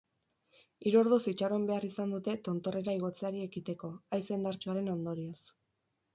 Hiru 0.91 0.97
orduz 1.01 1.19
itxaron 1.31 1.67
behar 1.71 1.85
izan 1.89 2.15
dute 2.15 2.35
tontorrera 2.47 2.97
igotzeari 3.01 3.45
ekiteko, 3.49 3.93
haize 4.19 4.35
indartsuaren 4.41 4.93
ondorioz. 4.97 5.39